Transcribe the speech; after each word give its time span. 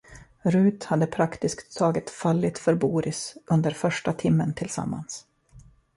Ruth 0.45 0.83
hade 0.87 1.07
praktiskt 1.07 1.77
taget 1.77 2.09
fallit 2.09 2.59
för 2.59 2.75
Boris 2.75 3.37
under 3.45 3.71
första 3.71 4.13
timmen 4.13 4.53
tillsammans. 4.53 5.25